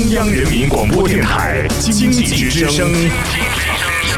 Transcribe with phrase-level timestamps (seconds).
[0.00, 2.90] 中央人民广播电台经济之声，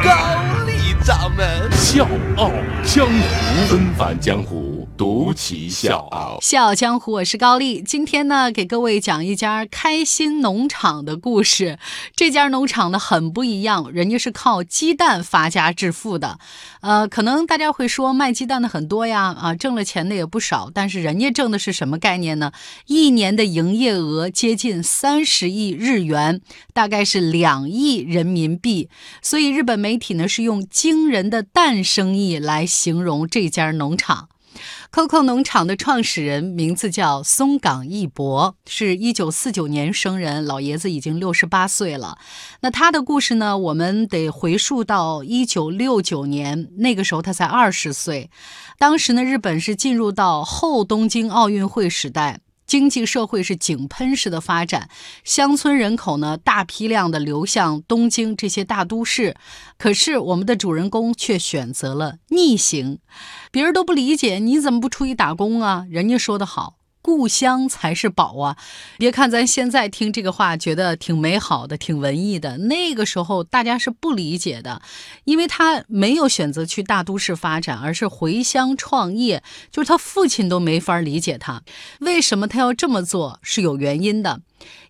[0.00, 1.68] 高丽掌门。
[1.72, 2.52] 笑傲
[2.84, 6.38] 江湖，纷繁江湖，独骑笑傲。
[6.40, 7.80] 笑傲江湖，我是高丽。
[7.80, 11.78] 今天呢，给各位讲一家开心农场的故事。
[12.14, 16.38] 这家农场呢很不一样，人家是靠鸡蛋发家致富的。
[16.82, 20.70] 呃，可能大家会说卖鸡蛋的很多呀，啊，挣了钱的也不少。
[20.72, 22.52] 但是人家挣的是什么概念呢？
[22.86, 26.40] 一年的营业额接近三十亿日元，
[26.72, 28.88] 大概是两亿人民币。
[29.22, 34.28] 所以日本媒体呢是用惊人的蛋生意来形容这家农场。
[34.92, 42.18] COCO 农场的创始人名字叫松冈义博，是一九四九年生人，老爷子已经六十八岁了。
[42.60, 43.56] 那他的故事呢？
[43.56, 48.30] 我们得回溯到一九六九年，那个时候他才二十岁。
[48.78, 52.40] 当时呢，日本是进入到后东京奥运会时代。
[52.72, 54.88] 经济社会是井喷式的发展，
[55.24, 59.36] 乡村人口呢大批量的流向东京这些大都市，
[59.76, 62.98] 可是我们的主人公却选择了逆行，
[63.50, 65.84] 别人都不理解，你怎么不出去打工啊？
[65.90, 66.76] 人家说的好。
[67.14, 68.56] 故乡才是宝啊！
[68.96, 74.80] 别看咱现在听这个话觉得挺美好的、挺文艺的，那个时候大家是不理解的，
[75.24, 81.62] 因为他没有选择去大都市发展，而是回乡创业，就是他父亲都没法理解他
[82.00, 84.40] 为什么他要这么做，是有原因的。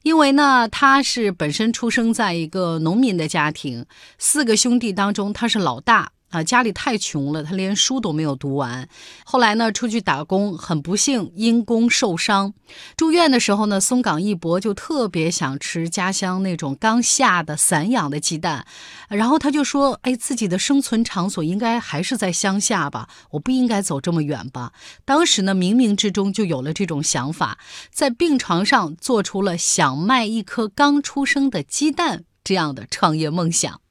[0.05, 3.85] 因为呢，他是本身出生在一个农民的家庭，
[4.17, 6.13] 四个兄弟当中他是老大。
[6.33, 8.89] 啊，家里太穷了，他连书都没有读完。
[9.25, 12.55] 后来呢，出去打工，很不幸因公受伤，
[12.97, 18.67] 住院的时候呢，松冈义博就特别想吃家乡那种刚下的散养的鸡蛋，
[19.09, 24.73] 然后他就说：“哎，自己的生存场所应该还是在乡下吧，我不应该走这么远吧。”
[25.05, 27.59] 当时呢，冥冥之中就有了这种想法，
[27.93, 33.82] 在病床上做出了想卖一颗刚出生的鸡蛋这样的创业梦想。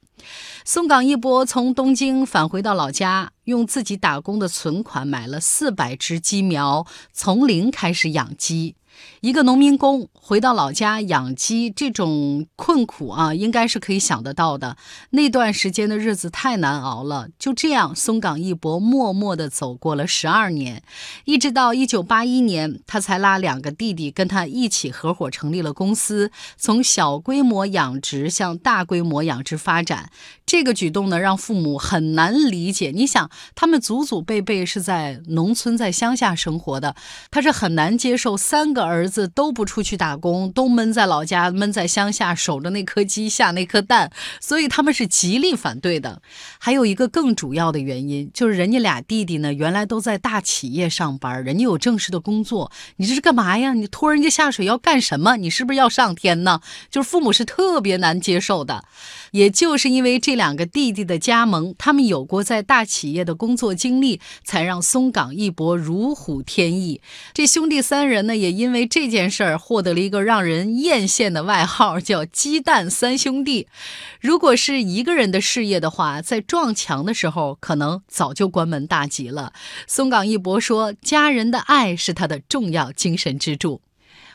[0.64, 8.76] 松冈一博从东京返回到老家，用自己打工的存款买了四百只鸡苗，从零开始养鸡。
[9.20, 14.76] 一个农民工回到老家养鸡，这种困苦啊，应该是可以想得到的。
[15.10, 17.28] 那段时间的日子太难熬了。
[17.38, 20.82] 就这样，松冈义博默默地走过了十二年，
[21.24, 30.10] 一直到一九八一年，他才拉两个弟弟跟他一起合伙成立了公司，从小规模养殖向大规模养殖发展。
[30.44, 32.90] 这个举动呢，让父母很难理解。
[32.94, 36.94] 你想，他们祖祖辈辈是在农村、在乡下生活的，
[37.30, 44.10] 他是很难接受三个儿子都不出去打工，都闷在老家、闷在乡下守着那颗鸡、下那颗蛋，
[44.40, 46.20] 所以他们是极力反对的。
[46.58, 53.72] 还有一个更主要的原因，就是人家俩弟弟呢，原来都在大企业上班，人家有正式的工作，你这是干嘛呀？
[53.74, 55.36] 你拖人家下水要干什么？
[55.36, 56.60] 你是不是要上天呢？
[56.90, 58.84] 就是父母是特别难接受的。
[59.32, 67.00] 也就是因为这两个弟弟的加盟，他们有过在大企业的工作经历，才让松冈一博如虎添翼。
[67.32, 73.68] 这兄弟三人呢，也因为这件事儿获得了一个让人艳羡的外号，叫“鸡蛋三兄弟”。
[74.20, 79.52] 如果是一个人的事业的话，在撞墙的时候，可能早就关门大吉了。
[79.86, 83.80] 松冈一博说：“家人的爱是他的重要精神支柱。”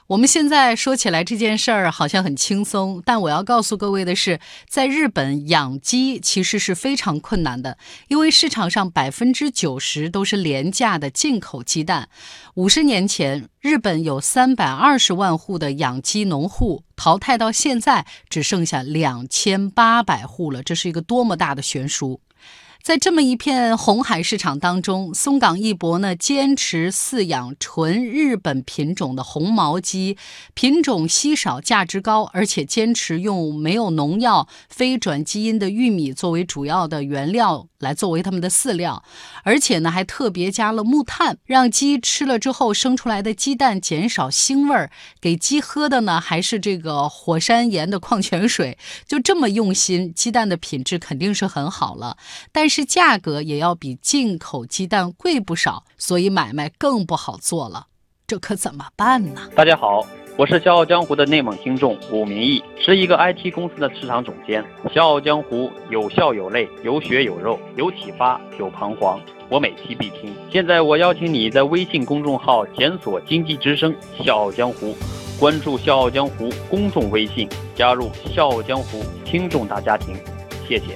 [0.07, 12.07] 我们现在说起来这件事儿好像很轻松，但我要告诉各位的是，在日本养鸡其实是非常困难的，因为市场上百分之九十都是廉价的进口鸡蛋。
[12.53, 22.21] 五十年前，日本有三百二十万户的养鸡农户，淘汰到现在只剩下两千八百户了，这是一个多么大的悬殊！
[22.87, 30.17] 在这么一片红海市场当中，松冈义博呢坚持饲养纯日本品种的红毛鸡，
[30.53, 39.03] 品种稀少，价值高，而且坚持用没有农药、非转基因的玉米作为主要的原料来作为他们的饲料，
[39.43, 52.15] 而且呢还特别加了木炭，让鸡吃了之后生出来的鸡蛋减少腥味儿，给鸡喝的呢还是这个火山岩的矿泉水，就这么用心，鸡蛋的品质肯定是很好了，
[52.53, 52.76] 但是。
[52.77, 57.87] 这价格也要比进口鸡蛋贵不少，所以买卖更不好做了。
[58.27, 59.49] 这可怎么办呢？
[59.55, 60.05] 大家好，
[60.37, 64.63] 我是《笑傲江湖》的内蒙听众武明义，是一个 IT 公司的市场总监。
[64.93, 69.19] 《笑傲江湖》有笑有泪，有血有肉，有启发有彷徨，
[69.49, 70.31] 我每期必听。
[70.53, 73.91] 现在我邀请你在微信公众号检索“经济之声
[74.23, 74.95] 笑傲江湖”，
[75.39, 80.15] 关注“笑傲江湖”公众微信，加入“笑傲江湖”听众大家庭。
[80.69, 80.95] 谢谢。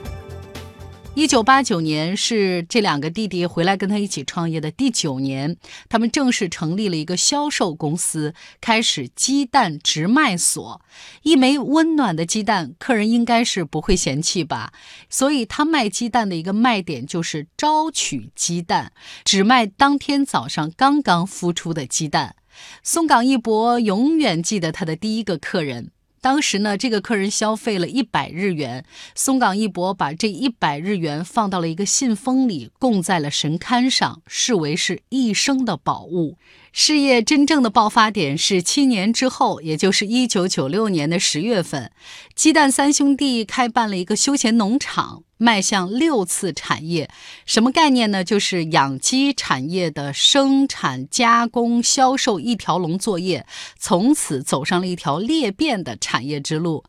[1.13, 5.57] 一九八九年是这两个弟弟回来跟他一起创业的第九年，
[5.89, 10.81] 他们正式成立了一个销售公司，开始鸡蛋直卖所。
[11.23, 14.71] 一枚温暖的鸡蛋，客人应该是不会嫌弃吧？
[15.09, 18.93] 所以他卖鸡蛋的一个卖点就是招取鸡蛋，
[19.25, 22.37] 只卖当天早上刚刚孵出的鸡蛋。
[22.83, 25.91] 松岗一博永远记得他的第一个客人。
[26.21, 28.85] 当时呢，这个客人消费了一百日元，
[29.15, 36.37] 松冈一博把这一百日元放到了一个信封里，供在了神龛上，视为是一生的宝物。
[36.71, 41.91] 事业真正的爆发点是七年之后，也就是一九九六年的十月份，
[42.35, 45.23] 鸡蛋三兄弟开办了一个休闲农场。
[45.41, 47.09] 迈向六次产业，
[47.47, 48.23] 什么概念呢？
[48.23, 53.47] 就是养鸡产业的生产、加工、销售一条龙作业，
[53.79, 56.83] 从此走上了一条裂变的产业之路。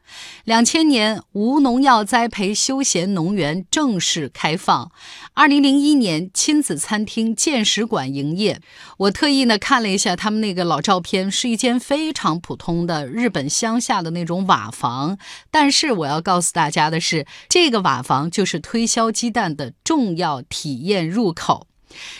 [0.45, 4.93] 两千年，无农药栽培休闲农园正式开放。
[5.33, 8.61] 二零零一年，亲子餐厅建食馆营业。
[8.99, 15.17] 我特意呢看了一下他们那个老照片，是一间非常普通的日本乡下的那种瓦房。
[15.51, 18.42] 但是我要告诉大家的是，这个瓦房就。
[18.43, 21.69] 就是推销鸡蛋的重要体验入口。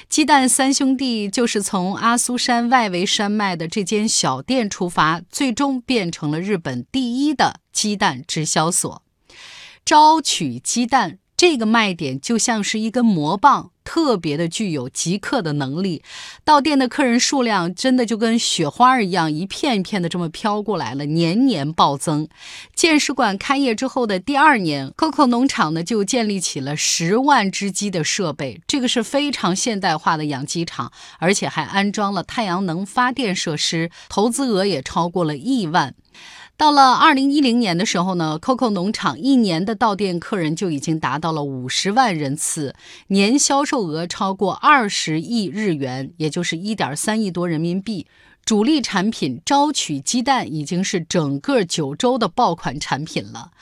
[0.09, 9.03] 鸡蛋三兄弟就是从阿苏山外围山脉的这间小店出发，最终变成了日本第一的鸡蛋直销所，
[9.85, 11.19] 招取鸡蛋。
[11.37, 16.03] 这个卖点就像是一根魔棒，特别的具有即刻的能力。
[16.45, 22.27] 到店的客人数量真的就跟雪花一样，一片一片的这么飘过来了，年年暴增。
[22.75, 35.95] 见识馆开业之后的第二年，COCO 农场呢就建立起了十万只鸡的设备，这个是非常现代化的养鸡场，而且还安装了太阳能发电设施，投资额也超过了亿万。
[36.63, 42.73] 到了二零一零年的时候呢，COCO 农场一年的到店客人就已经达到了五十万人次，
[43.09, 48.07] 年销售额超过二十亿日元，也就是一点三亿多人民币。
[48.45, 53.53] 主力产品招取鸡蛋已经是整个九州的爆款产品了。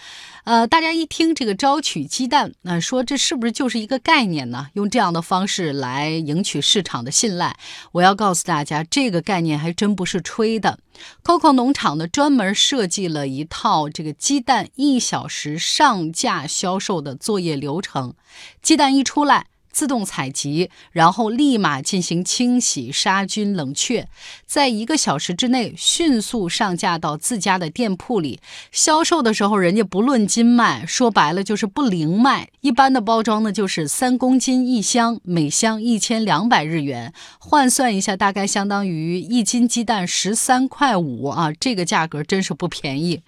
[0.45, 4.69] 呃，大家一听这个招取鸡蛋，那说这是不是就是一个概念呢？
[4.73, 7.55] 用这样的方式来赢取市场的信赖？
[7.93, 10.79] 我要告诉大家，这个概念还真不是吹的。
[11.23, 18.15] COCO 农场呢，专门设计了一套这个鸡蛋一小时上架销售的作业流程，
[18.63, 19.47] 鸡蛋一出来。
[19.71, 24.09] 自动采集，然后立马进行清洗、杀菌、冷却，
[24.47, 28.41] 在一个小时之内迅速上架到自家的店铺里。
[28.73, 32.49] 销售的时候，人家不论斤卖，说白了就是不零卖。
[32.61, 43.23] 一般的包装呢，就是三公斤一箱，每箱一千两百日元，换算一下，大概相当于一斤鸡蛋十三块五啊，这个价格真是不便宜。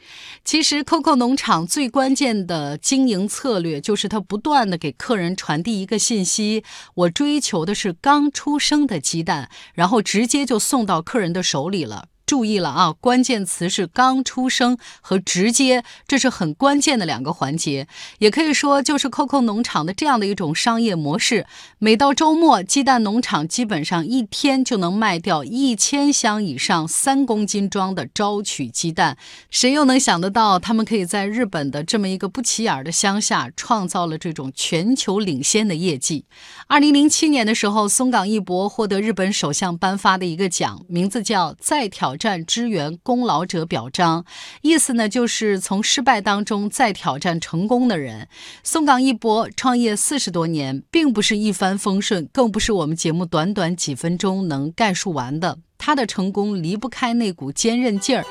[0.45, 6.32] 其实，COCO 农场最关键的经营策略就是它不断的给客人传递一个信息。
[6.33, 6.65] 鸡，
[6.95, 12.09] 我追求的是刚出生的鸡蛋，然后直接就送到客人的手里了。
[12.33, 17.87] 注意了啊，关键词是刚出生和直接，这是很关键的两个环节。
[18.21, 21.45] 也可以说，就是 COCO 农场的这样的一种商业模式。
[21.79, 29.19] 每到周末，鸡蛋农场基本上一天就能卖掉一千箱以上三公斤装的招取鸡蛋。
[29.51, 36.25] 谁又能想得到，他们可以在日本的这么一个不起眼的乡下，创造了这种全球领先的业绩？
[36.67, 42.17] 二零零七年的时候，松冈一博获得日本首相颁发的一个奖，名字叫“再挑”。
[42.23, 44.25] 战支援功劳者表彰，
[44.61, 48.29] 意思呢就是从失败当中再挑战成功的人。
[48.63, 55.59] 松冈一博创业四十多年，并不是一帆风顺，更不是我们节目短短几分钟能概述完的。
[55.77, 58.25] 他的成功离不开那股坚韧劲儿，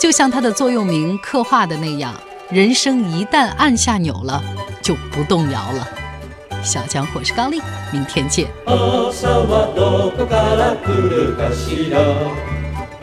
[0.00, 4.42] 就像他的座右铭刻画的那样：人生一旦按下钮了，
[4.80, 5.86] 就不动摇了。
[6.62, 7.60] 小江，我是高丽，
[7.92, 8.48] 明天见。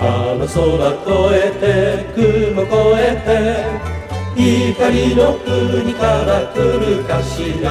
[0.04, 0.58] あの空
[0.98, 1.64] 越えて
[2.16, 3.30] 雲越えて
[4.36, 7.70] 光の国から来るかしら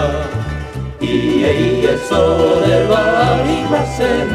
[1.01, 1.03] い
[1.43, 1.45] え
[1.81, 2.95] いえそれは
[3.35, 4.31] ありません。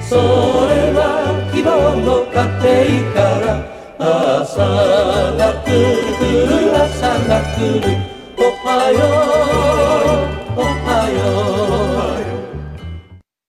[0.00, 0.16] そ
[0.68, 0.98] れは
[1.52, 1.68] 希望
[2.00, 3.46] の家庭から
[4.48, 4.64] 朝
[5.36, 5.76] が来る
[6.16, 7.84] 来る朝が来る。
[8.38, 8.96] おはよ
[10.56, 11.73] うおはよう。